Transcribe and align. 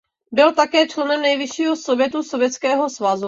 Byl 0.31 0.53
také 0.55 0.87
členem 0.87 1.21
Nejvyššího 1.21 1.75
sovětu 1.75 2.23
Sovětského 2.23 2.89
svazu. 2.89 3.19